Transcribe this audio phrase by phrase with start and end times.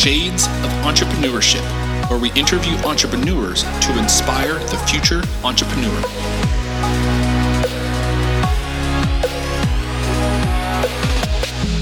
[0.00, 1.60] Shades of Entrepreneurship,
[2.08, 6.02] where we interview entrepreneurs to inspire the future entrepreneur.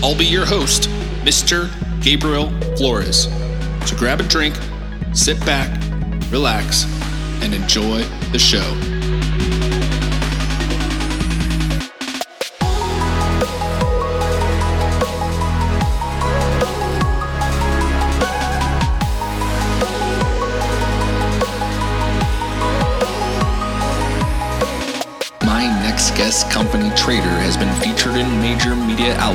[0.02, 0.89] I'll be your host,
[1.22, 1.70] Mr.
[2.02, 3.29] Gabriel Flores.
[3.86, 4.57] So grab a drink,
[5.12, 5.71] sit back,
[6.32, 6.86] relax,
[7.40, 8.97] and enjoy the show.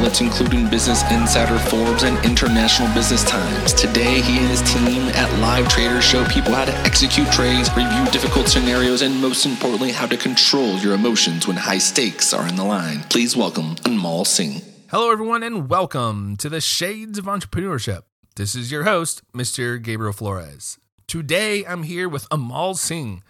[0.04, 3.72] Outlets including Business Insider, Forbes, and International Business Times.
[3.72, 8.06] Today, he and his team at Live Traders show people how to execute trades, review
[8.12, 12.58] difficult scenarios, and most importantly, how to control your emotions when high stakes are in
[12.58, 13.04] the line.
[13.04, 14.62] Please welcome Anmol Singh.
[14.92, 18.02] Hello, everyone, and welcome to the Shades of Entrepreneurship.
[18.36, 19.82] This is your host, Mr.
[19.82, 20.80] Gabriel Flores.
[21.08, 23.24] Today, I'm here with Anmol Singh.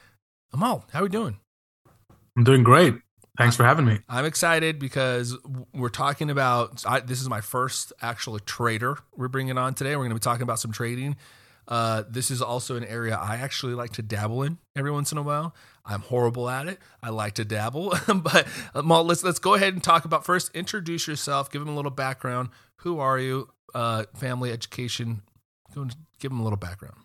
[0.52, 1.37] Anmol, how are we doing?
[2.35, 2.95] I'm doing great.
[3.38, 4.00] Thanks for having me.
[4.08, 5.36] I'm excited because
[5.73, 9.95] we're talking about I, this is my first actual trader we're bringing on today.
[9.95, 11.16] We're going to be talking about some trading.
[11.67, 15.17] Uh, this is also an area I actually like to dabble in every once in
[15.17, 15.56] a while.
[15.86, 16.80] I'm horrible at it.
[17.02, 18.45] I like to dabble, but
[18.76, 20.52] Anmol, let's let's go ahead and talk about first.
[20.54, 21.52] Introduce yourself.
[21.52, 22.50] Give them a little background.
[22.78, 23.50] Who are you?
[23.73, 25.23] Uh, family, education.
[25.73, 26.98] Give them a little background.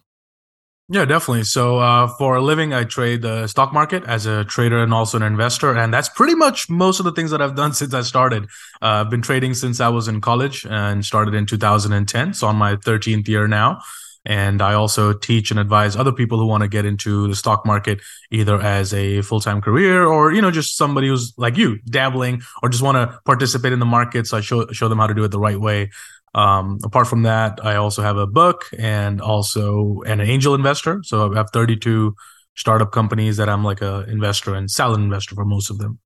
[0.91, 1.45] Yeah, definitely.
[1.45, 5.19] So, uh, for a living, I trade the stock market as a trader and also
[5.19, 5.77] an investor.
[5.77, 8.45] And that's pretty much most of the things that I've done since I started.
[8.81, 12.33] Uh, I've been trading since I was in college and started in 2010.
[12.33, 13.81] So, on my 13th year now.
[14.25, 17.65] And I also teach and advise other people who want to get into the stock
[17.65, 18.01] market,
[18.31, 22.43] either as a full time career or, you know, just somebody who's like you, dabbling
[22.63, 24.27] or just want to participate in the market.
[24.27, 25.91] So, I show, show them how to do it the right way.
[26.35, 31.01] Um, apart from that, I also have a book and also an angel investor.
[31.03, 32.15] So I have 32
[32.55, 35.99] startup companies that I'm like a investor and silent investor for most of them.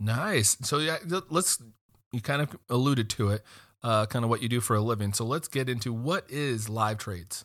[0.00, 0.56] Nice.
[0.62, 0.98] So yeah,
[1.30, 1.62] let's.
[2.10, 3.44] You kind of alluded to it,
[3.82, 5.12] uh, kind of what you do for a living.
[5.12, 7.44] So let's get into what is live traders.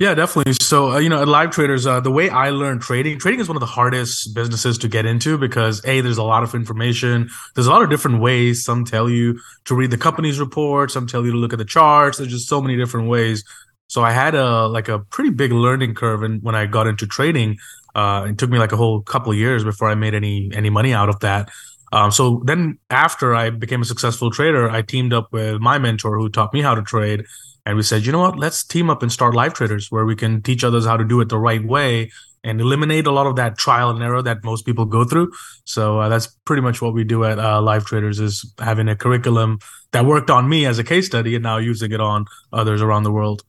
[0.00, 0.54] Yeah, definitely.
[0.54, 3.48] So, uh, you know, at Live Traders, uh, the way I learned trading, trading is
[3.48, 7.28] one of the hardest businesses to get into because A, there's a lot of information.
[7.54, 8.64] There's a lot of different ways.
[8.64, 10.90] Some tell you to read the company's report.
[10.90, 12.16] Some tell you to look at the charts.
[12.16, 13.44] There's just so many different ways.
[13.88, 17.06] So I had a, like a pretty big learning curve and when I got into
[17.06, 17.58] trading.
[17.94, 20.70] Uh, it took me like a whole couple of years before I made any, any
[20.70, 21.50] money out of that.
[21.92, 26.16] Um, so then after I became a successful trader, I teamed up with my mentor
[26.18, 27.26] who taught me how to trade.
[27.70, 30.16] And we said, you know what, let's team up and start live traders where we
[30.16, 32.10] can teach others how to do it the right way
[32.42, 35.30] and eliminate a lot of that trial and error that most people go through.
[35.66, 38.96] So uh, that's pretty much what we do at uh, live traders is having a
[38.96, 39.60] curriculum
[39.92, 43.04] that worked on me as a case study and now using it on others around
[43.04, 43.44] the world.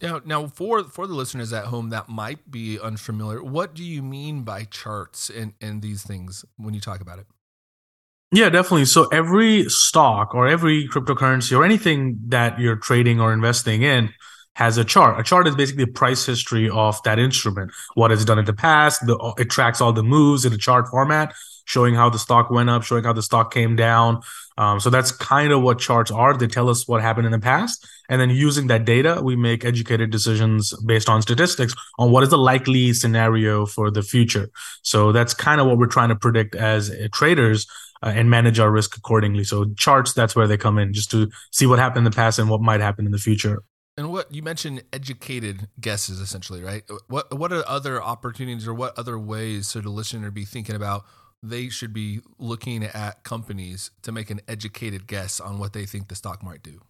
[0.00, 4.02] Now, now for for the listeners at home that might be unfamiliar, what do you
[4.02, 7.26] mean by charts and, and these things when you talk about it?
[8.32, 8.86] Yeah, definitely.
[8.86, 14.12] So every stock or every cryptocurrency or anything that you're trading or investing in
[14.54, 15.20] has a chart.
[15.20, 18.52] A chart is basically a price history of that instrument, what it's done in the
[18.52, 19.06] past.
[19.06, 21.34] The, it tracks all the moves in a chart format,
[21.66, 24.22] showing how the stock went up, showing how the stock came down.
[24.58, 26.36] Um, so that's kind of what charts are.
[26.36, 27.86] They tell us what happened in the past.
[28.08, 32.30] And then using that data, we make educated decisions based on statistics on what is
[32.30, 34.48] the likely scenario for the future.
[34.82, 37.66] So that's kind of what we're trying to predict as traders
[38.02, 39.44] uh, and manage our risk accordingly.
[39.44, 42.38] So charts, that's where they come in, just to see what happened in the past
[42.38, 43.62] and what might happen in the future.
[43.98, 46.84] And what you mentioned, educated guesses, essentially, right?
[47.08, 51.04] What what are other opportunities or what other ways should a listener be thinking about?
[51.42, 56.08] They should be looking at companies to make an educated guess on what they think
[56.08, 56.80] the stock might do.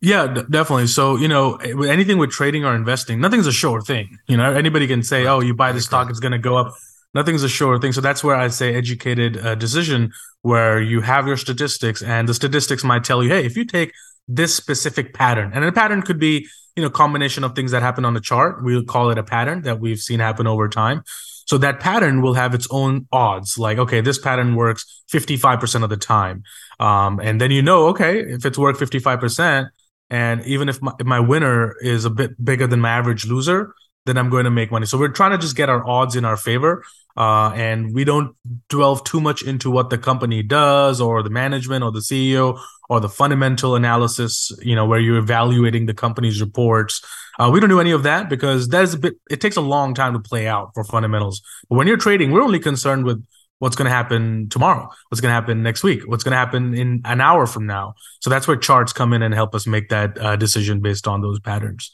[0.00, 0.86] Yeah, d- definitely.
[0.86, 4.18] So, you know, anything with trading or investing, nothing's a sure thing.
[4.26, 6.74] You know, anybody can say, "Oh, you buy the stock, it's going to go up."
[7.14, 7.92] Nothing's a sure thing.
[7.92, 10.12] So that's where I say educated uh, decision,
[10.42, 13.92] where you have your statistics, and the statistics might tell you, hey, if you take
[14.28, 16.46] this specific pattern, and a pattern could be,
[16.76, 18.62] you know, combination of things that happen on the chart.
[18.62, 21.02] We'll call it a pattern that we've seen happen over time.
[21.46, 23.58] So that pattern will have its own odds.
[23.58, 26.44] Like, okay, this pattern works 55% of the time.
[26.78, 29.68] Um, and then you know, okay, if it's worked 55%,
[30.10, 33.74] and even if my, if my winner is a bit bigger than my average loser,
[34.06, 34.86] then I'm going to make money.
[34.86, 36.84] So we're trying to just get our odds in our favor.
[37.16, 38.34] Uh, and we don't
[38.68, 42.58] delve too much into what the company does or the management or the CEO
[42.88, 47.04] or the fundamental analysis, you know, where you're evaluating the company's reports.
[47.38, 49.60] Uh, we don't do any of that because that is a bit, it takes a
[49.60, 51.42] long time to play out for fundamentals.
[51.68, 53.24] But when you're trading, we're only concerned with
[53.58, 56.74] what's going to happen tomorrow, what's going to happen next week, what's going to happen
[56.74, 57.94] in an hour from now.
[58.20, 61.20] So that's where charts come in and help us make that uh, decision based on
[61.20, 61.92] those patterns.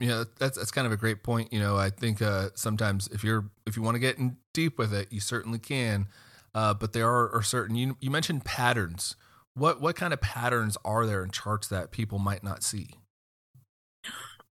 [0.00, 1.52] Yeah, that's that's kind of a great point.
[1.52, 4.76] You know, I think uh, sometimes if you're if you want to get in deep
[4.78, 6.08] with it, you certainly can.
[6.54, 9.16] Uh, but there are, are certain you you mentioned patterns.
[9.54, 12.88] What what kind of patterns are there in charts that people might not see?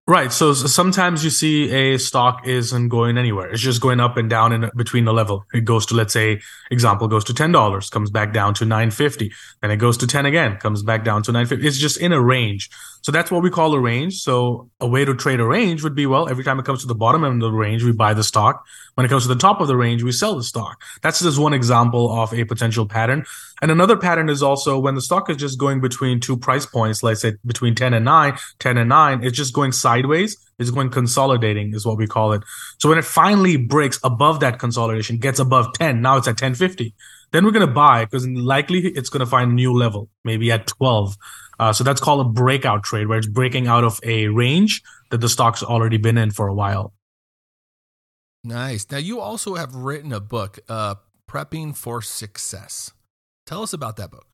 [0.06, 0.34] Right.
[0.34, 3.50] So, so, sometimes you see a stock isn't going anywhere.
[3.50, 5.46] It's just going up and down in between the level.
[5.54, 8.92] It goes to, let's say, example goes to ten dollars, comes back down to nine
[8.92, 9.32] fifty.
[9.62, 11.66] Then it goes to ten again, comes back down to nine fifty.
[11.66, 12.70] It's just in a range.
[13.04, 14.22] So that's what we call a range.
[14.22, 16.88] So a way to trade a range would be well, every time it comes to
[16.88, 18.66] the bottom end of the range, we buy the stock.
[18.96, 20.82] When it comes to the top of the range, we sell the stock.
[21.02, 23.26] That's just one example of a potential pattern.
[23.62, 27.04] And another pattern is also when the stock is just going between two price points,
[27.04, 30.38] let's say between 10 and 9, 10 and 9, it's just going sideways.
[30.58, 32.44] It's going consolidating is what we call it.
[32.80, 36.96] So when it finally breaks above that consolidation, gets above 10, now it's at 1050
[37.34, 40.52] then we're going to buy because likely it's going to find a new level, maybe
[40.52, 41.18] at 12.
[41.60, 45.22] Uh, so that's called a breakout trade, where it's breaking out of a range that
[45.22, 46.94] the stock's already been in for a while.
[48.44, 48.90] Nice.
[48.92, 50.96] Now, you also have written a book, uh,
[51.30, 52.92] Prepping for Success.
[53.46, 54.28] Tell us about that book.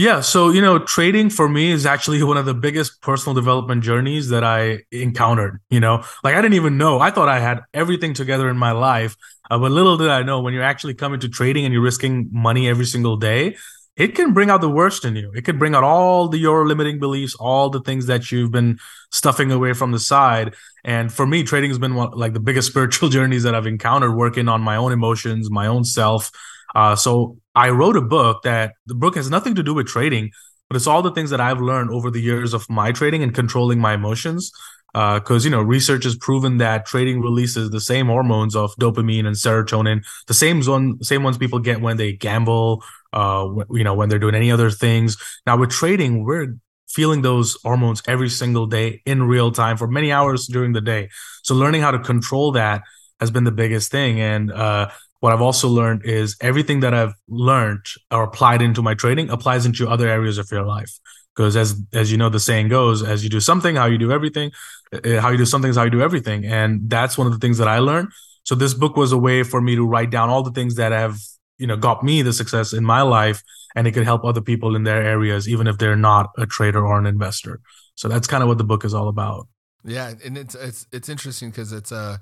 [0.00, 3.84] Yeah, so you know, trading for me is actually one of the biggest personal development
[3.84, 5.60] journeys that I encountered.
[5.68, 7.00] You know, like I didn't even know.
[7.00, 9.14] I thought I had everything together in my life,
[9.50, 12.30] uh, but little did I know when you're actually coming to trading and you're risking
[12.32, 13.56] money every single day,
[14.00, 15.30] it can bring out the worst in you.
[15.34, 18.78] It can bring out all the your limiting beliefs, all the things that you've been
[19.12, 20.54] stuffing away from the side.
[20.84, 24.16] And for me, trading has been one, like the biggest spiritual journeys that I've encountered,
[24.16, 26.30] working on my own emotions, my own self.
[26.74, 30.30] Uh, so I wrote a book that the book has nothing to do with trading,
[30.70, 33.34] but it's all the things that I've learned over the years of my trading and
[33.34, 34.50] controlling my emotions
[34.92, 39.26] because uh, you know research has proven that trading releases the same hormones of dopamine
[39.26, 42.82] and serotonin, the same one, same ones people get when they gamble,
[43.12, 45.16] uh, you know, when they're doing any other things.
[45.46, 46.56] Now with trading, we're
[46.88, 51.08] feeling those hormones every single day in real time for many hours during the day.
[51.42, 52.82] So learning how to control that
[53.20, 54.20] has been the biggest thing.
[54.20, 54.90] And uh,
[55.20, 59.66] what I've also learned is everything that I've learned or applied into my trading applies
[59.66, 60.98] into other areas of your life
[61.36, 64.10] because as as you know the saying goes as you do something how you do
[64.10, 64.50] everything
[64.92, 67.38] uh, how you do something is how you do everything and that's one of the
[67.38, 68.08] things that i learned
[68.42, 70.92] so this book was a way for me to write down all the things that
[70.92, 71.16] have
[71.60, 73.42] you know got me the success in my life
[73.76, 76.84] and it could help other people in their areas even if they're not a trader
[76.84, 77.60] or an investor
[77.94, 79.46] so that's kind of what the book is all about
[79.84, 82.16] yeah and it's it's it's interesting because it's a uh,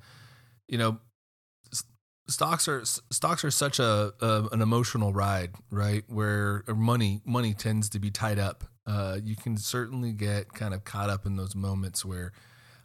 [0.66, 0.98] you know
[2.28, 6.04] stocks are stocks are such a, a, an emotional ride, right?
[6.06, 8.64] Where money money tends to be tied up.
[8.86, 12.32] Uh, you can certainly get kind of caught up in those moments where,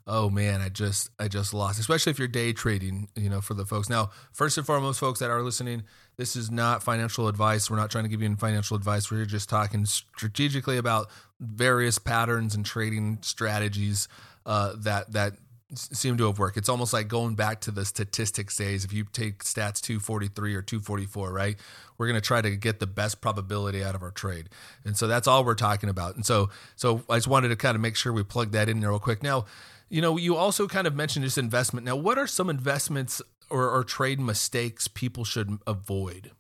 [0.08, 1.80] oh man, I just I just lost.
[1.80, 3.90] Especially if you're day trading, you know, for the folks.
[3.90, 5.84] Now, first and foremost, folks that are listening,
[6.18, 7.70] this is not financial advice.
[7.70, 9.10] We're not trying to give you financial advice.
[9.10, 14.08] We're just talking strategically about various patterns and trading strategies
[14.46, 15.34] uh, that that
[15.76, 16.58] seem to have worked.
[16.58, 18.86] It's almost like going back to the statistics days.
[18.86, 21.58] If you take stats 243 or 244, right?
[21.98, 24.50] We're going to try to get the best probability out of our trade.
[24.86, 26.16] And so that's all we're talking about.
[26.16, 28.80] And so so I just wanted to kind of make sure we plug that in
[28.80, 29.24] there real quick.
[29.24, 29.46] Now,
[29.90, 31.86] you know, you also kind of mentioned this investment.
[31.86, 33.22] Now, what are some investments
[33.54, 36.32] or, or trade mistakes people should avoid?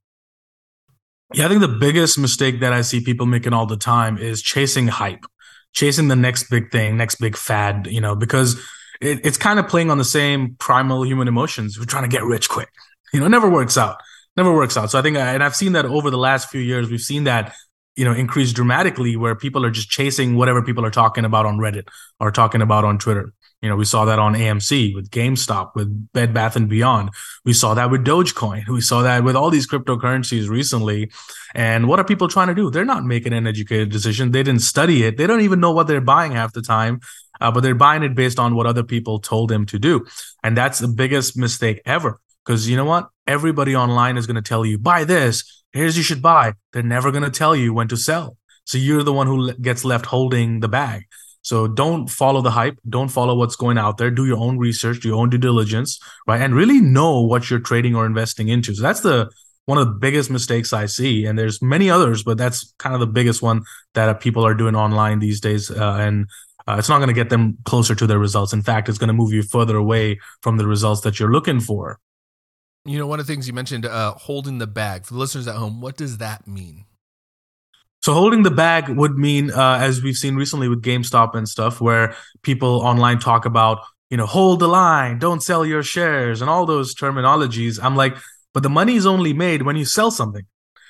[1.33, 4.41] Yeah, I think the biggest mistake that I see people making all the time is
[4.41, 5.25] chasing hype,
[5.71, 8.59] chasing the next big thing, next big fad, you know, because
[9.01, 11.79] it, it's kind of playing on the same primal human emotions.
[11.79, 12.69] We're trying to get rich quick.
[13.13, 13.97] You know, it never works out.
[14.35, 14.89] Never works out.
[14.91, 17.53] So I think, and I've seen that over the last few years, we've seen that
[17.95, 21.57] you know increase dramatically where people are just chasing whatever people are talking about on
[21.57, 21.87] Reddit
[22.19, 23.33] or talking about on Twitter.
[23.61, 27.11] You know, we saw that on AMC with GameStop, with Bed Bath and Beyond.
[27.45, 28.67] We saw that with Dogecoin.
[28.67, 31.11] We saw that with all these cryptocurrencies recently.
[31.55, 32.69] And what are people trying to do?
[32.69, 34.31] They're not making an educated decision.
[34.31, 35.15] They didn't study it.
[35.15, 36.99] They don't even know what they're buying half the time
[37.41, 40.05] uh, but they're buying it based on what other people told them to do.
[40.43, 42.19] And that's the biggest mistake ever.
[42.45, 43.09] Because you know what?
[43.27, 45.62] Everybody online is going to tell you, buy this.
[45.73, 46.53] Here's you should buy.
[46.71, 48.37] They're never going to tell you when to sell.
[48.65, 51.03] So you're the one who gets left holding the bag.
[51.41, 52.77] So don't follow the hype.
[52.87, 54.09] Don't follow what's going out there.
[54.09, 56.41] Do your own research, do your own due diligence, right?
[56.41, 58.73] And really know what you're trading or investing into.
[58.75, 59.29] So that's the
[59.65, 61.25] one of the biggest mistakes I see.
[61.25, 63.63] And there's many others, but that's kind of the biggest one
[63.93, 65.69] that people are doing online these days.
[65.69, 66.27] Uh, and
[66.67, 68.53] uh, it's not going to get them closer to their results.
[68.53, 71.59] In fact, it's going to move you further away from the results that you're looking
[71.59, 71.99] for.
[72.85, 75.05] You know, one of the things you mentioned, uh, holding the bag.
[75.05, 76.85] For the listeners at home, what does that mean?
[78.01, 81.79] So holding the bag would mean, uh, as we've seen recently with GameStop and stuff,
[81.79, 86.49] where people online talk about, you know, hold the line, don't sell your shares, and
[86.49, 87.79] all those terminologies.
[87.81, 88.17] I'm like,
[88.53, 90.45] but the money is only made when you sell something.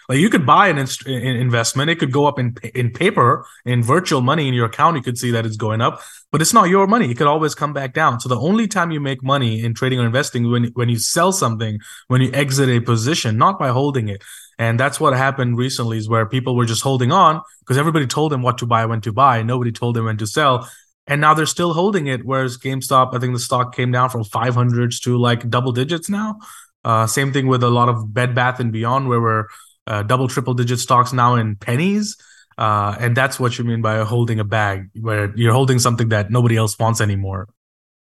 [0.09, 3.83] Like you could buy an, inst- investment, it could go up in in paper, in
[3.83, 4.97] virtual money in your account.
[4.97, 7.09] You could see that it's going up, but it's not your money.
[7.11, 8.19] It could always come back down.
[8.19, 11.31] So the only time you make money in trading or investing when when you sell
[11.31, 14.23] something, when you exit a position, not by holding it.
[14.59, 18.31] And that's what happened recently, is where people were just holding on because everybody told
[18.31, 19.41] them what to buy, when to buy.
[19.41, 20.69] Nobody told them when to sell.
[21.07, 22.23] And now they're still holding it.
[22.23, 26.37] Whereas GameStop, I think the stock came down from 500s to like double digits now.
[26.85, 29.47] Uh, same thing with a lot of Bed Bath and Beyond, where we're
[29.87, 32.17] uh, double, triple digit stocks now in pennies.
[32.57, 36.29] Uh, and that's what you mean by holding a bag, where you're holding something that
[36.29, 37.47] nobody else wants anymore.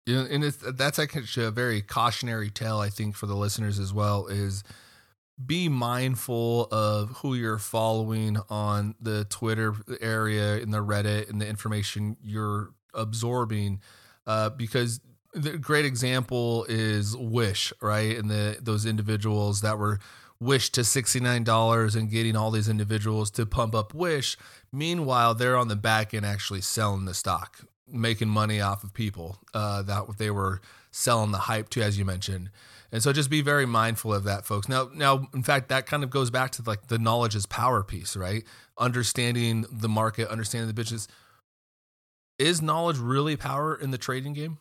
[0.07, 4.25] Yeah, and that's actually a very cautionary tale, I think, for the listeners as well.
[4.25, 4.63] Is
[5.45, 11.47] be mindful of who you're following on the Twitter area, in the Reddit, and the
[11.47, 13.79] information you're absorbing,
[14.25, 15.01] uh, because
[15.33, 18.17] the great example is Wish, right?
[18.17, 19.99] And the those individuals that were
[20.41, 24.35] Wish to $69 and getting all these individuals to pump up Wish.
[24.73, 29.37] Meanwhile, they're on the back end actually selling the stock, making money off of people
[29.53, 32.49] uh, that they were selling the hype to, as you mentioned.
[32.91, 34.67] And so just be very mindful of that, folks.
[34.67, 37.83] Now, now, in fact, that kind of goes back to like the knowledge is power
[37.83, 38.43] piece, right?
[38.79, 41.07] Understanding the market, understanding the business.
[42.39, 44.57] Is knowledge really power in the trading game?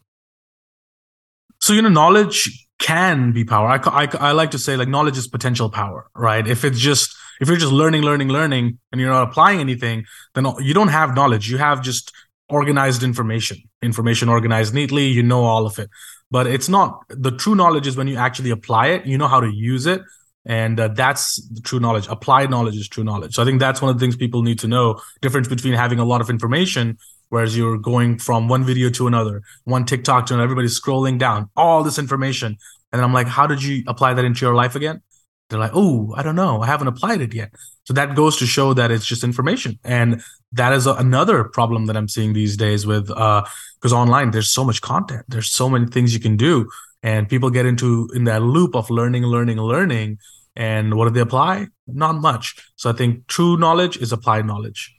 [1.59, 3.69] So, you know, knowledge can be power.
[3.69, 6.47] I, I, I like to say like knowledge is potential power, right?
[6.47, 10.47] If it's just, if you're just learning, learning, learning, and you're not applying anything, then
[10.59, 11.49] you don't have knowledge.
[11.49, 12.13] You have just
[12.49, 15.07] organized information, information organized neatly.
[15.07, 15.89] You know all of it,
[16.31, 19.41] but it's not the true knowledge is when you actually apply it, you know how
[19.41, 20.03] to use it.
[20.47, 22.07] And uh, that's the true knowledge.
[22.09, 23.35] Applied knowledge is true knowledge.
[23.35, 25.99] So I think that's one of the things people need to know difference between having
[25.99, 26.97] a lot of information
[27.31, 31.49] whereas you're going from one video to another, one TikTok to another, everybody's scrolling down,
[31.57, 32.57] all this information.
[32.93, 35.01] And I'm like, how did you apply that into your life again?
[35.49, 36.63] They're like, oh, I don't know.
[36.63, 37.53] I haven't applied it yet.
[37.85, 39.79] So that goes to show that it's just information.
[39.83, 40.23] And
[40.53, 43.45] that is a, another problem that I'm seeing these days with, uh,
[43.81, 45.25] because online there's so much content.
[45.29, 46.69] There's so many things you can do.
[47.03, 50.19] And people get into in that loop of learning, learning, learning.
[50.55, 51.69] And what do they apply?
[51.87, 52.55] Not much.
[52.77, 54.95] So I think true knowledge is applied knowledge.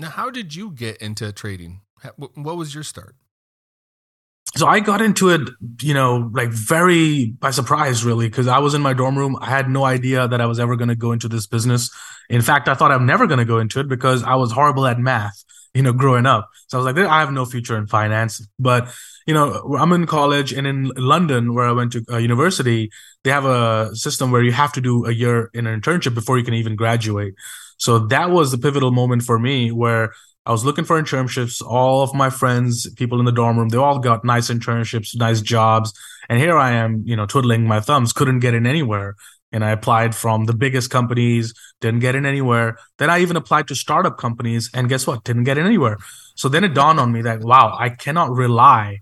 [0.00, 1.82] Now, how did you get into trading?
[2.16, 3.16] What was your start?
[4.56, 5.42] So I got into it,
[5.82, 9.36] you know, like very by surprise, really, because I was in my dorm room.
[9.40, 11.90] I had no idea that I was ever going to go into this business.
[12.30, 14.86] In fact, I thought I'm never going to go into it because I was horrible
[14.86, 16.48] at math, you know, growing up.
[16.68, 18.44] So I was like, I have no future in finance.
[18.58, 18.88] But,
[19.26, 22.90] you know, I'm in college and in London, where I went to uh, university,
[23.22, 26.38] they have a system where you have to do a year in an internship before
[26.38, 27.34] you can even graduate.
[27.80, 30.12] So that was the pivotal moment for me where
[30.44, 31.62] I was looking for internships.
[31.66, 35.40] All of my friends, people in the dorm room, they all got nice internships, nice
[35.40, 35.92] jobs.
[36.28, 39.16] And here I am, you know, twiddling my thumbs, couldn't get in anywhere.
[39.50, 42.76] And I applied from the biggest companies, didn't get in anywhere.
[42.98, 45.24] Then I even applied to startup companies and guess what?
[45.24, 45.96] Didn't get in anywhere.
[46.34, 49.00] So then it dawned on me that, wow, I cannot rely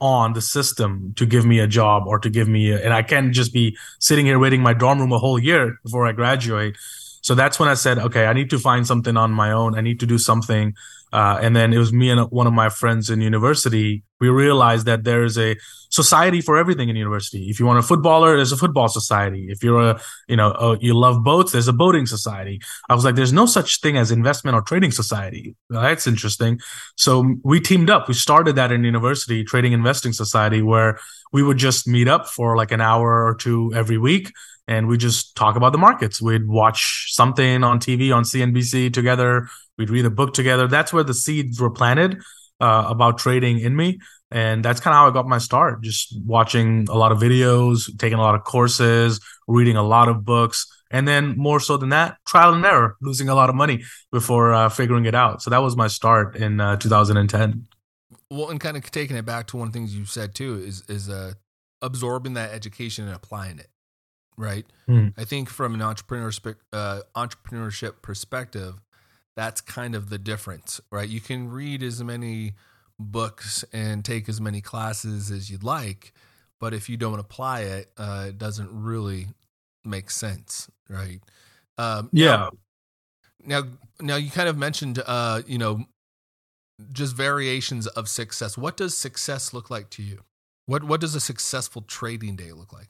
[0.00, 3.02] on the system to give me a job or to give me, a, and I
[3.02, 6.76] can't just be sitting here waiting my dorm room a whole year before I graduate.
[7.24, 9.78] So that's when I said, okay, I need to find something on my own.
[9.78, 10.74] I need to do something.
[11.10, 14.02] Uh, and then it was me and one of my friends in university.
[14.20, 15.56] We realized that there is a
[15.88, 17.48] society for everything in university.
[17.48, 19.46] If you want a footballer, there's a football society.
[19.48, 22.60] If you're a, you know, a, you love boats, there's a boating society.
[22.90, 25.56] I was like, there's no such thing as investment or trading society.
[25.70, 26.60] That's interesting.
[26.96, 28.06] So we teamed up.
[28.06, 30.98] We started that in university, trading investing society, where
[31.32, 34.30] we would just meet up for like an hour or two every week
[34.66, 36.22] and we just talk about the markets.
[36.22, 39.48] We'd watch something on TV on CNBC together.
[39.76, 40.66] We'd read a book together.
[40.66, 42.22] That's where the seeds were planted
[42.60, 43.98] uh, about trading in me.
[44.30, 47.86] And that's kind of how I got my start, just watching a lot of videos,
[47.98, 50.66] taking a lot of courses, reading a lot of books.
[50.90, 54.52] And then more so than that, trial and error, losing a lot of money before
[54.54, 55.42] uh, figuring it out.
[55.42, 57.66] So that was my start in uh, 2010.
[58.30, 60.60] Well, and kind of taking it back to one of the things you said too
[60.64, 61.34] is is uh,
[61.82, 63.68] absorbing that education and applying it
[64.36, 64.66] right?
[64.88, 65.14] Mm.
[65.16, 66.30] I think from an entrepreneur
[66.72, 68.80] uh, entrepreneurship perspective,
[69.36, 71.08] that's kind of the difference, right?
[71.08, 72.54] You can read as many
[72.98, 76.12] books and take as many classes as you'd like,
[76.60, 79.28] but if you don't apply it, uh, it doesn't really
[79.84, 81.20] make sense, right?
[81.78, 82.36] Um, yeah.
[82.36, 82.50] Now,
[83.46, 83.62] now,
[84.00, 85.84] now, you kind of mentioned, uh, you know,
[86.92, 88.56] just variations of success.
[88.56, 90.22] What does success look like to you?
[90.66, 92.88] What What does a successful trading day look like?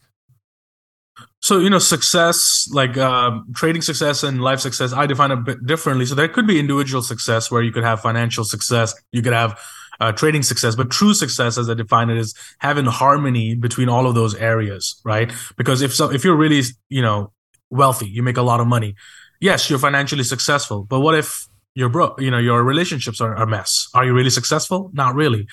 [1.44, 5.66] So you know, success like uh, trading success and life success, I define a bit
[5.66, 6.06] differently.
[6.06, 9.60] So there could be individual success where you could have financial success, you could have
[10.00, 14.06] uh, trading success, but true success, as I define it, is having harmony between all
[14.06, 15.30] of those areas, right?
[15.58, 17.30] Because if so, if you're really, you know,
[17.68, 18.94] wealthy, you make a lot of money.
[19.38, 22.22] Yes, you're financially successful, but what if you're broke?
[22.22, 23.88] You know, your relationships are a mess.
[23.92, 24.90] Are you really successful?
[24.94, 25.46] Not really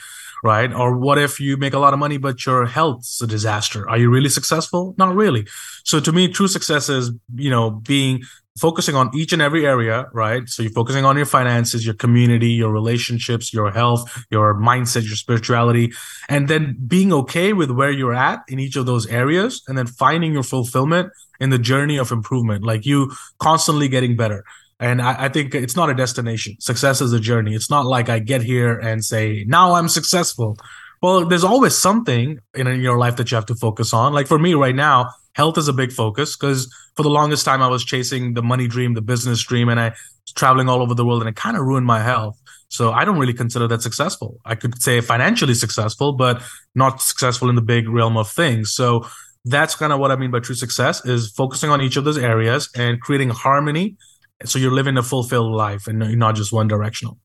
[0.43, 0.73] right?
[0.73, 3.89] Or what if you make a lot of money, but your health's a disaster?
[3.89, 4.95] Are you really successful?
[4.97, 5.47] Not really.
[5.83, 8.23] So to me, true success is, you know, being
[8.59, 10.47] focusing on each and every area, right?
[10.49, 15.15] So you're focusing on your finances, your community, your relationships, your health, your mindset, your
[15.15, 15.93] spirituality,
[16.27, 19.87] and then being okay with where you're at in each of those areas and then
[19.87, 24.43] finding your fulfillment in the journey of improvement, like you constantly getting better.
[24.81, 26.55] And I, I, think it's not a destination.
[26.59, 27.53] Success is a journey.
[27.53, 30.57] It's not like I get here and say, now I'm successful.
[31.03, 34.11] Well, there's always something in your life that you have to focus on.
[34.11, 37.61] Like for me right now, health is a big focus because for the longest time
[37.61, 40.95] I was chasing the money dream, the business dream, and I was traveling all over
[40.95, 42.41] the world and it kind of ruined my health.
[42.69, 44.39] So I don't really consider that successful.
[44.45, 46.41] I could say financially successful, but
[46.73, 48.71] not successful in the big realm of things.
[48.71, 49.05] So
[49.45, 52.17] that's kind of what I mean by true success is focusing on each of those
[52.17, 53.97] areas and creating harmony
[54.45, 57.19] so you're living a fulfilled life and not just one directional.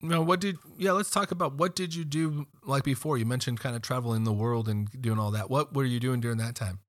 [0.00, 3.18] Now what did yeah let's talk about what did you do like before?
[3.18, 5.50] You mentioned kind of traveling the world and doing all that.
[5.50, 6.80] What were you doing during that time?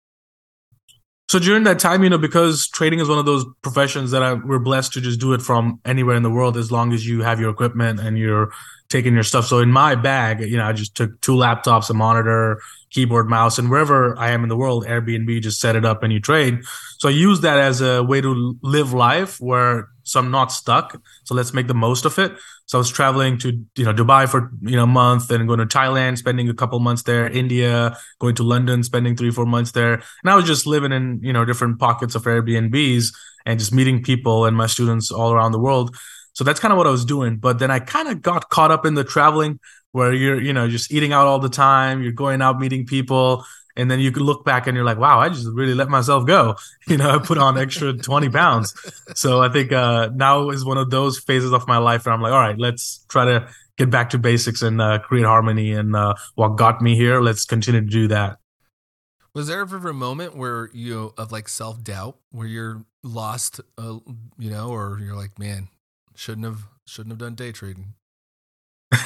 [1.30, 4.34] So during that time, you know, because trading is one of those professions that I,
[4.34, 7.22] we're blessed to just do it from anywhere in the world as long as you
[7.22, 8.52] have your equipment and you're
[8.90, 9.46] taking your stuff.
[9.46, 13.58] So in my bag, you know, I just took two laptops, a monitor, keyboard, mouse,
[13.60, 16.64] and wherever I am in the world, Airbnb just set it up and you trade.
[16.98, 21.00] So I use that as a way to live life where so I'm not stuck.
[21.24, 22.34] So let's make the most of it.
[22.66, 25.60] So I was traveling to you know Dubai for you know a month, and going
[25.60, 29.72] to Thailand, spending a couple months there, India, going to London, spending three four months
[29.72, 33.14] there, and I was just living in you know different pockets of Airbnbs
[33.46, 35.96] and just meeting people and my students all around the world.
[36.40, 37.36] So that's kind of what I was doing.
[37.36, 39.60] But then I kind of got caught up in the traveling
[39.92, 43.44] where you're, you know, just eating out all the time, you're going out meeting people,
[43.76, 46.56] and then you look back and you're like, wow, I just really let myself go.
[46.88, 48.74] You know, I put on extra 20 pounds.
[49.16, 52.22] So I think uh, now is one of those phases of my life where I'm
[52.22, 55.74] like, all right, let's try to get back to basics and uh, create harmony.
[55.74, 58.38] And uh, what got me here, let's continue to do that.
[59.34, 64.00] Was there ever a moment where you of like self doubt, where you're lost, uh,
[64.38, 65.68] you know, or you're like, man,
[66.20, 67.94] shouldn't have shouldn't have done day trading?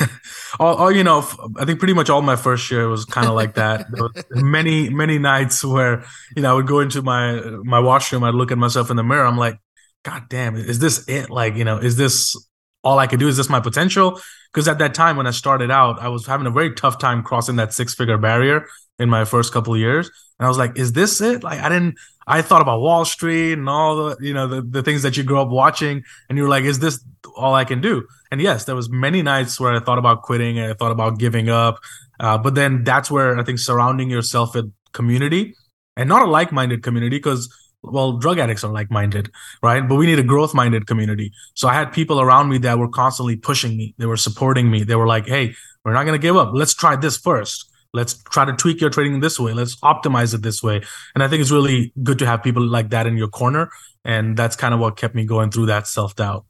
[0.60, 1.20] all, all, you know,
[1.58, 3.86] I think pretty much all my first year was kind of like that.
[4.32, 6.04] many many nights where
[6.36, 9.04] you know I would go into my my washroom, I'd look at myself in the
[9.04, 9.60] mirror, I'm like,
[10.04, 11.30] God damn, is this it?
[11.30, 12.36] Like, you know, is this
[12.84, 13.28] all I could do?
[13.28, 14.20] Is this my potential?
[14.52, 17.24] Because at that time when I started out, I was having a very tough time
[17.24, 18.68] crossing that six figure barrier
[19.00, 21.44] in my first couple years, and I was like, is this it?
[21.44, 21.96] Like, I didn't.
[22.26, 25.24] I thought about Wall Street and all the you know the, the things that you
[25.24, 27.04] grow up watching, and you're like, is this
[27.36, 28.08] all I can do?
[28.32, 31.20] And yes, there was many nights where I thought about quitting and I thought about
[31.20, 31.80] giving up.
[32.20, 35.56] Uh, but then that's where I think surrounding yourself with community
[35.98, 37.54] and not a like-minded community because
[37.84, 39.30] well, drug addicts are like-minded,
[39.62, 39.88] right?
[39.88, 41.34] But we need a growth-minded community.
[41.54, 43.94] So I had people around me that were constantly pushing me.
[43.98, 44.84] They were supporting me.
[44.84, 45.54] They were like, "Hey,
[45.84, 46.52] we're not going to give up.
[46.54, 47.70] Let's try this first.
[47.94, 49.54] Let's try to tweak your trading this way.
[49.54, 50.82] Let's optimize it this way."
[51.14, 53.70] And I think it's really good to have people like that in your corner,
[54.04, 56.46] and that's kind of what kept me going through that self-doubt.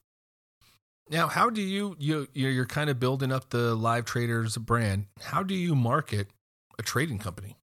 [1.09, 5.07] Now, how do you you you're kind of building up the Live Traders brand?
[5.21, 6.29] How do you market
[6.79, 7.57] a trading company?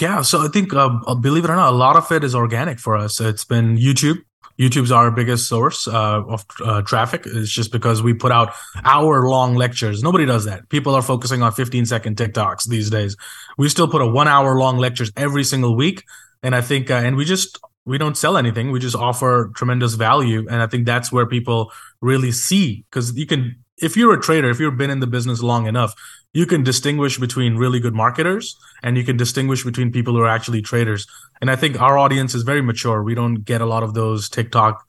[0.00, 2.34] Yeah, so I think uh, uh, believe it or not, a lot of it is
[2.34, 3.20] organic for us.
[3.20, 4.18] It's been YouTube.
[4.58, 7.22] YouTube's our biggest source uh, of uh, traffic.
[7.26, 8.52] It's just because we put out
[8.84, 10.02] hour long lectures.
[10.02, 10.68] Nobody does that.
[10.68, 13.16] People are focusing on 15 second TikToks these days.
[13.56, 16.04] We still put a one hour long lectures every single week.
[16.42, 17.58] And I think, uh, and we just
[17.88, 18.70] we don't sell anything.
[18.70, 20.46] We just offer tremendous value.
[20.48, 24.50] And I think that's where people really see because you can, if you're a trader,
[24.50, 25.94] if you've been in the business long enough,
[26.32, 30.28] you can distinguish between really good marketers and you can distinguish between people who are
[30.28, 31.06] actually traders.
[31.40, 33.02] And I think our audience is very mature.
[33.02, 34.86] We don't get a lot of those TikTok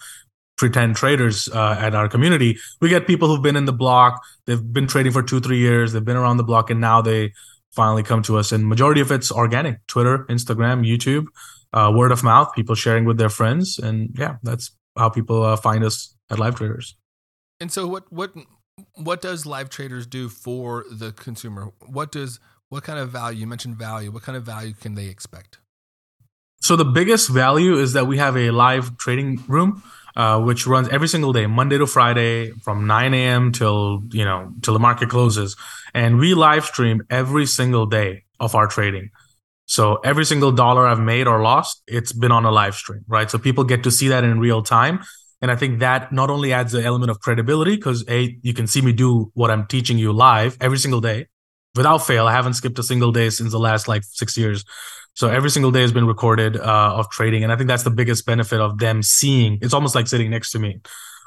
[0.57, 2.57] pretend traders uh, at our community.
[2.81, 5.93] We get people who've been in the block, they've been trading for two, three years,
[5.93, 7.31] they've been around the block, and now they
[7.71, 8.51] finally come to us.
[8.51, 11.27] And majority of it's organic: Twitter, Instagram, YouTube
[11.73, 15.55] uh, word of mouth, people sharing with their friends, and yeah, that's how people uh,
[15.55, 16.95] find us at Live Traders.
[17.59, 18.33] And so, what what
[18.95, 21.71] what does Live Traders do for the consumer?
[21.85, 22.39] What does
[22.69, 23.39] what kind of value?
[23.39, 24.11] You mentioned value.
[24.11, 25.59] What kind of value can they expect?
[26.61, 29.83] So the biggest value is that we have a live trading room.
[30.15, 33.51] Uh, which runs every single day, Monday to Friday, from 9 a.m.
[33.51, 35.55] till you know till the market closes,
[35.93, 39.11] and we live stream every single day of our trading.
[39.65, 43.29] So every single dollar I've made or lost, it's been on a live stream, right?
[43.29, 45.01] So people get to see that in real time.
[45.41, 48.67] And I think that not only adds an element of credibility because a you can
[48.67, 51.27] see me do what I'm teaching you live every single day
[51.75, 52.27] without fail.
[52.27, 54.65] I haven't skipped a single day since the last like six years.
[55.13, 57.91] So every single day has been recorded uh, of trading, and I think that's the
[57.91, 59.57] biggest benefit of them seeing.
[59.61, 60.81] It's almost like sitting next to me.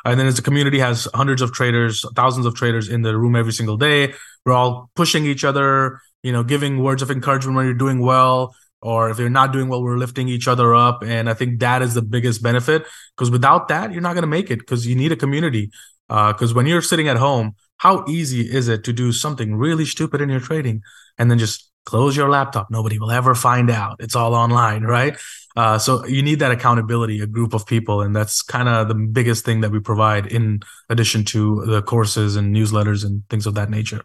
[0.04, 3.36] And then as the community has hundreds of traders, thousands of traders in the room
[3.36, 7.66] every single day, we're all pushing each other, you know, giving words of encouragement when
[7.66, 11.02] you're doing well, or if you're not doing well, we're lifting each other up.
[11.02, 14.28] And I think that is the biggest benefit because without that, you're not going to
[14.28, 15.70] make it because you need a community.
[16.08, 19.84] Because uh, when you're sitting at home, how easy is it to do something really
[19.84, 20.82] stupid in your trading
[21.16, 22.70] and then just close your laptop?
[22.70, 23.96] Nobody will ever find out.
[24.00, 25.16] It's all online, right?
[25.56, 28.94] Uh, so you need that accountability, a group of people, and that's kind of the
[28.94, 33.54] biggest thing that we provide in addition to the courses and newsletters and things of
[33.54, 34.02] that nature.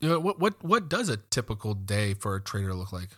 [0.00, 3.10] What what what does a typical day for a trader look like?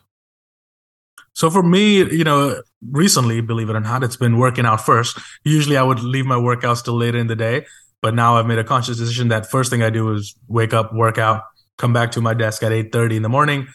[1.34, 5.18] So for me, you know, recently, believe it or not, it's been working out first.
[5.44, 7.66] Usually I would leave my workouts till later in the day,
[8.02, 10.94] but now I've made a conscious decision that first thing I do is wake up,
[10.94, 11.42] work out,
[11.78, 13.66] come back to my desk at 8:30 in the morning,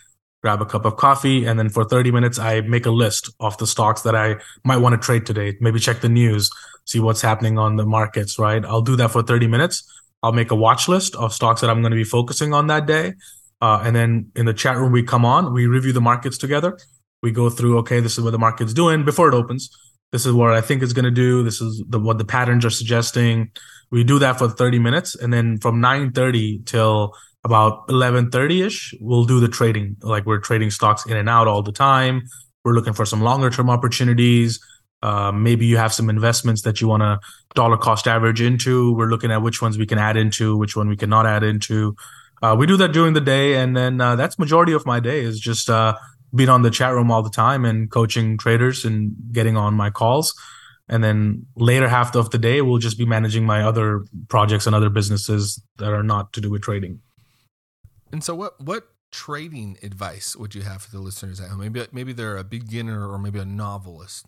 [0.43, 3.57] grab a cup of coffee, and then for 30 minutes I make a list of
[3.57, 5.57] the stocks that I might want to trade today.
[5.59, 6.51] Maybe check the news,
[6.85, 8.63] see what's happening on the markets, right?
[8.63, 9.83] I'll do that for 30 minutes.
[10.21, 12.85] I'll make a watch list of stocks that I'm going to be focusing on that
[12.85, 13.13] day.
[13.61, 16.77] Uh, and then in the chat room, we come on, we review the markets together.
[17.21, 19.69] We go through, okay, this is what the market's doing before it opens.
[20.11, 21.43] This is what I think it's going to do.
[21.43, 23.51] This is the, what the patterns are suggesting.
[23.91, 25.15] We do that for 30 minutes.
[25.15, 29.97] And then from 9.30 till about 11.30 ish, we'll do the trading.
[30.01, 32.23] Like we're trading stocks in and out all the time.
[32.63, 34.59] We're looking for some longer term opportunities.
[35.01, 37.19] Uh, maybe you have some investments that you want to
[37.53, 38.93] dollar cost average into.
[38.93, 41.95] We're looking at which ones we can add into, which one we cannot add into.
[42.41, 45.21] Uh, we do that during the day, and then uh, that's majority of my day
[45.21, 45.95] is just uh,
[46.33, 49.89] being on the chat room all the time and coaching traders and getting on my
[49.89, 50.33] calls.
[50.89, 54.75] And then later half of the day, we'll just be managing my other projects and
[54.75, 57.01] other businesses that are not to do with trading.
[58.11, 61.59] And so, what what trading advice would you have for the listeners at home?
[61.59, 64.25] Maybe maybe they're a beginner or maybe a novelist.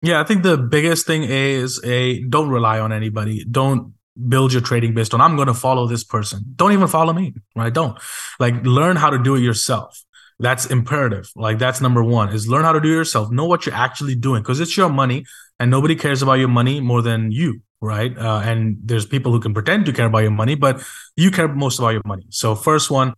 [0.00, 3.44] Yeah, I think the biggest thing is a don't rely on anybody.
[3.48, 3.94] Don't
[4.28, 6.44] build your trading based on I'm going to follow this person.
[6.56, 7.72] Don't even follow me, right?
[7.72, 7.98] Don't
[8.40, 10.04] like learn how to do it yourself.
[10.42, 11.30] That's imperative.
[11.36, 13.30] Like that's number one is learn how to do yourself.
[13.30, 15.24] Know what you're actually doing because it's your money
[15.60, 18.16] and nobody cares about your money more than you, right?
[18.18, 20.82] Uh, and there's people who can pretend to care about your money, but
[21.16, 22.24] you care most about your money.
[22.30, 23.14] So first one,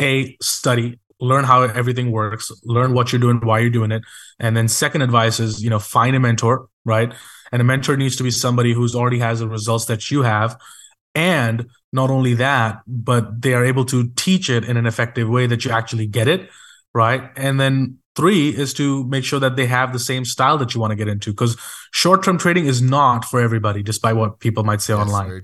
[0.00, 4.02] a study learn how everything works, learn what you're doing, why you're doing it.
[4.38, 7.12] And then second advice is, you know, find a mentor, right?
[7.52, 10.60] And a mentor needs to be somebody who's already has the results that you have.
[11.16, 15.46] And not only that, but they are able to teach it in an effective way
[15.46, 16.50] that you actually get it,
[16.92, 17.30] right?
[17.36, 20.80] And then three is to make sure that they have the same style that you
[20.80, 21.56] want to get into because
[21.92, 25.42] short-term trading is not for everybody despite what people might say That's online.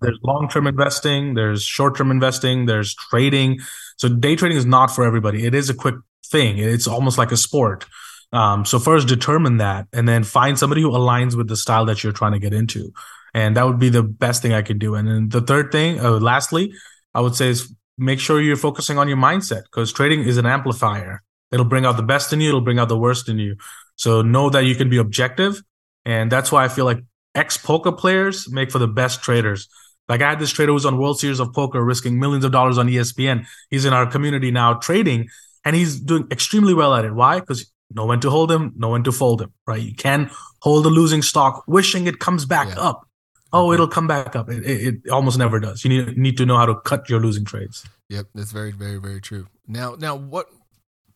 [0.00, 3.60] there's long-term investing there's short-term investing there's trading.
[3.96, 5.46] So day trading is not for everybody.
[5.46, 6.58] It is a quick thing.
[6.58, 7.86] It's almost like a sport.
[8.32, 12.02] Um, so first determine that and then find somebody who aligns with the style that
[12.02, 12.92] you're trying to get into
[13.34, 16.00] and that would be the best thing i could do and then the third thing
[16.00, 16.72] uh, lastly
[17.14, 20.46] i would say is make sure you're focusing on your mindset because trading is an
[20.46, 21.22] amplifier
[21.54, 22.48] It'll bring out the best in you.
[22.48, 23.56] It'll bring out the worst in you.
[23.94, 25.62] So know that you can be objective.
[26.04, 26.98] And that's why I feel like
[27.36, 29.68] ex poker players make for the best traders.
[30.08, 32.76] Like I had this trader who's on World Series of Poker, risking millions of dollars
[32.76, 33.46] on ESPN.
[33.70, 35.28] He's in our community now trading,
[35.64, 37.14] and he's doing extremely well at it.
[37.14, 37.38] Why?
[37.38, 39.52] Because know when to hold him, know when to fold him.
[39.64, 39.80] Right?
[39.80, 42.80] You can hold a losing stock, wishing it comes back yeah.
[42.80, 43.08] up.
[43.54, 44.50] Oh, it'll come back up.
[44.50, 45.84] It, it, it, almost never does.
[45.84, 47.86] You need need to know how to cut your losing trades.
[48.08, 49.46] Yep, that's very, very, very true.
[49.68, 50.48] Now, now, what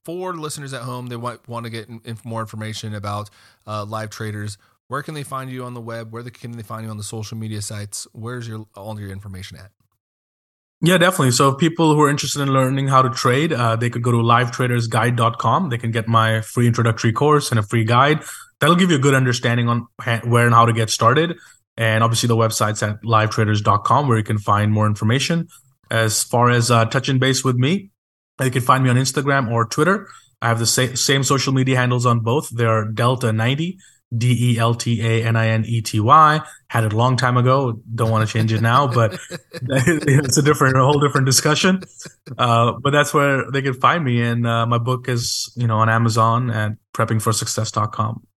[0.04, 3.28] for listeners at home, they want, want to get in, more information about
[3.66, 4.56] uh, live traders.
[4.86, 6.12] Where can they find you on the web?
[6.12, 8.06] Where can they find you on the social media sites?
[8.12, 9.70] Where's your all your information at?
[10.80, 11.32] Yeah, definitely.
[11.32, 14.12] So if people who are interested in learning how to trade, uh, they could go
[14.12, 15.70] to livetradersguide.com.
[15.70, 18.22] They can get my free introductory course and a free guide.
[18.60, 19.88] That'll give you a good understanding on
[20.24, 21.36] where and how to get started.
[21.78, 25.48] And obviously the website's at livetraders.com where you can find more information.
[25.90, 27.90] As far as uh, touching base with me,
[28.42, 30.08] you can find me on Instagram or Twitter.
[30.42, 32.50] I have the sa- same social media handles on both.
[32.50, 33.78] They're Delta90,
[34.16, 36.40] D E L T A N I N E T Y.
[36.68, 37.80] Had it a long time ago.
[37.94, 39.18] Don't want to change it now, but
[39.52, 41.80] it's a different, a whole different discussion.
[42.36, 44.20] Uh, but that's where they can find me.
[44.20, 48.27] And uh, my book is, you know, on Amazon at preppingforsuccess.com.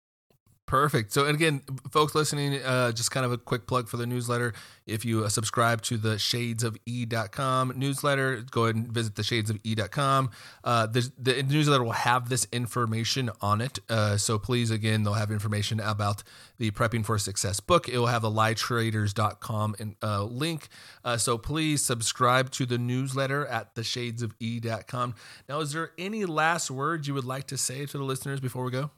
[0.71, 1.11] Perfect.
[1.11, 4.53] So, and again, folks listening, uh, just kind of a quick plug for the newsletter.
[4.85, 9.23] If you uh, subscribe to the Shades of shadesofe.com newsletter, go ahead and visit the
[9.23, 10.31] Shades of shadesofe.com.
[10.63, 13.79] Uh, the, newsletter will have this information on it.
[13.89, 16.23] Uh, so, please, again, they'll have information about
[16.57, 17.89] the Prepping for Success book.
[17.89, 20.69] It will have a livetraders.com in, uh, link.
[21.03, 25.15] Uh, so, please subscribe to the newsletter at the shades of shadesofe.com.
[25.49, 28.63] Now, is there any last words you would like to say to the listeners before
[28.63, 28.91] we go?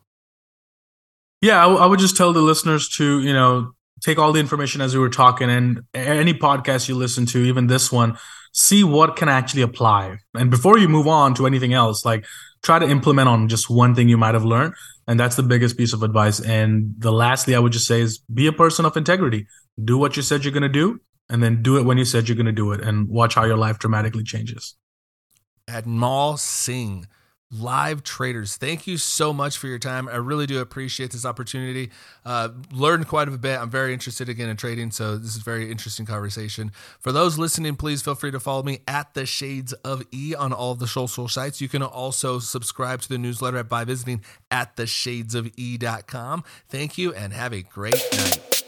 [1.43, 4.39] Yeah, I, w- I would just tell the listeners to, you know, take all the
[4.39, 8.17] information as we were talking and any podcast you listen to, even this one,
[8.53, 10.19] see what can actually apply.
[10.34, 12.25] And before you move on to anything else, like
[12.62, 14.73] try to implement on just one thing you might have learned.
[15.06, 16.39] And that's the biggest piece of advice.
[16.39, 19.45] And the lastly, I would just say is be a person of integrity.
[19.84, 22.29] Do what you said you're going to do, and then do it when you said
[22.29, 24.75] you're going to do it, and watch how your life dramatically changes.
[25.67, 27.06] Anmol Singh
[27.54, 28.58] live traders.
[28.58, 30.08] Thank you so much for your time.
[30.08, 31.92] I really do appreciate this opportunity.
[32.26, 33.60] Uh, learned quite a bit.
[33.60, 36.72] I'm very interested again in trading so this is very interesting conversation.
[37.00, 40.54] For those listening please feel free to follow me at the shades of e on
[40.54, 41.62] all of the social sites.
[41.62, 46.98] You can also subscribe to the newsletter by visiting at the shades of e.com thank
[46.98, 48.62] you and have a great night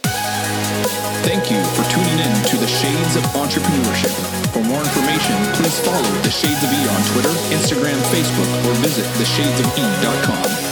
[1.26, 4.14] Thank you for tuning in to the Shades of Entrepreneurship.
[4.54, 9.06] For more information, please follow the Shades of E on Twitter, Instagram, Facebook, or visit
[9.18, 10.65] theshadesofE.com.